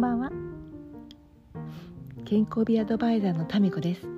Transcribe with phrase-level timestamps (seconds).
[0.00, 0.30] ばんは。
[2.24, 4.08] 健康美アドバイザーのタミコです。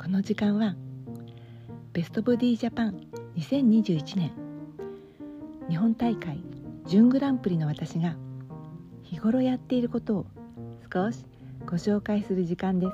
[0.00, 0.74] この時間は
[1.92, 3.06] ベストボディジャパン
[3.36, 4.32] 2021年
[5.68, 6.42] 日本大会
[6.86, 8.16] 準グランプリの私が
[9.02, 10.26] 日頃やっていることを
[10.90, 11.26] 少し
[11.66, 12.92] ご紹介する時間です。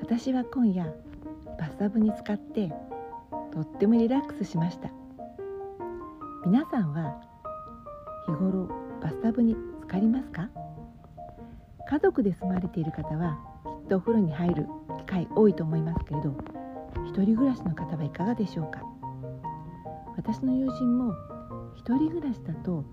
[0.00, 0.92] 私は今夜
[1.58, 2.72] バスタブに使って
[3.52, 4.90] とってもリラックスしました。
[6.44, 7.20] 皆さんは
[8.26, 10.50] 日頃バスタブに浸かりますか？
[11.88, 14.66] 家族で住まれている方はきっとお風呂に入る
[14.98, 16.36] 機会多いと思いますけれど
[17.06, 18.82] 一人暮らしの方はいかがでしょうか？
[20.16, 21.14] 私の友人も
[21.76, 22.84] 一人暮らしだと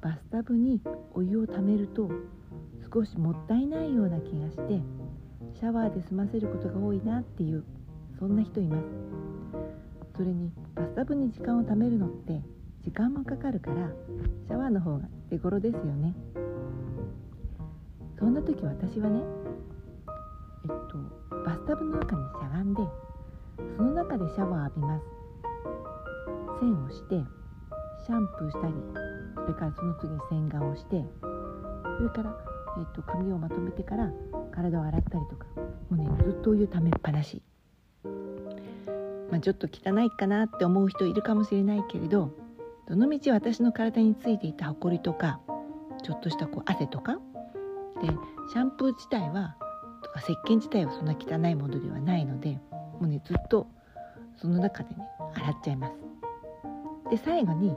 [0.00, 0.80] バスタブに
[1.12, 2.10] お湯をためると
[2.90, 4.80] 少しもったいないような気がして
[5.60, 7.62] シャワーで済ませることが多いなっていう
[8.18, 8.84] そんな人います。
[10.16, 12.40] それにバスタブに時間を貯めるのって
[12.84, 13.88] 時間もかかるから
[14.46, 16.14] シャワーの方が手頃ですよね。
[18.18, 19.20] そんな時私はね
[20.64, 20.96] えっと
[21.44, 22.82] バスタブの中にしゃがんで
[23.76, 25.22] その中でシャワー浴びます。
[26.62, 27.16] 線をして
[28.06, 28.74] シャンプーしたり
[29.34, 32.36] それからその次に洗顔をしてそれから、
[32.78, 34.10] えっと、髪をまとめてから
[34.52, 35.46] 体を洗ったりとか
[35.90, 37.42] もうねずっとお湯ためっぱなし、
[39.30, 42.30] まあ、ちょっと汚いかなって思う人いるかもしれないけれど
[42.88, 45.40] どのみち私の体についていたほこりとか
[46.02, 47.18] ちょっとしたこう汗とか
[48.00, 48.08] で
[48.52, 49.56] シャンプー自体は
[50.02, 53.68] とか石鹸自体はそんな汚いものではないのでもうねずっと
[54.36, 54.96] その中でね
[55.34, 55.94] 洗っちゃいます。
[57.10, 57.76] で最後に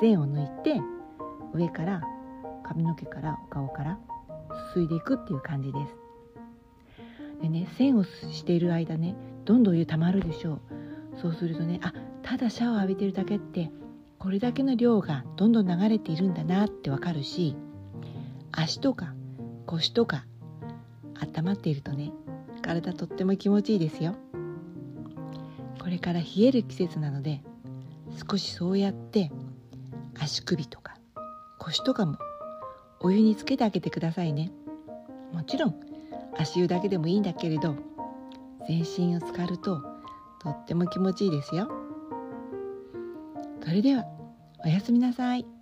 [0.00, 0.80] 線を抜いて
[1.52, 2.02] 上から
[2.64, 3.98] 髪の毛からお顔から
[4.70, 5.96] すすいでいくっていう感じです。
[7.42, 10.60] でね線をしている間ねどんどん湯たまるでしょう。
[11.20, 13.70] そうするとねあただシャワー浴びてるだけって
[14.18, 17.56] これだけの量がどんどん流れているんだなってわかるし
[18.52, 19.14] 足とか
[19.66, 20.24] 腰とか
[21.20, 22.12] 温まっているとね
[22.62, 24.16] 体とっても気持ちいいですよ。
[25.80, 27.40] これから冷える季節なので
[28.28, 29.30] 少しそうやって
[30.18, 30.96] 足首とか
[31.58, 32.18] 腰とかも
[33.00, 34.50] お湯につけてあげてくださいね。
[35.32, 35.80] もちろん
[36.36, 37.76] 足湯だけでもいいんだけれど
[38.66, 39.80] 全身を浸かると
[40.42, 41.87] とっても気持ちいいですよ。
[43.68, 44.06] それでは
[44.64, 45.57] おやすみなさい。